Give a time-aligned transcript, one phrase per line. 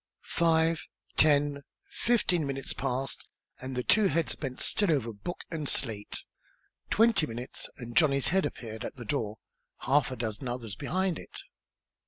[0.23, 3.29] Five ten fifteen minutes passed
[3.61, 6.23] and the two heads bent still over book and slate.
[6.89, 9.37] Twenty minutes, and Johnny's head appeared at the door,
[9.81, 11.41] half a dozen others behind it.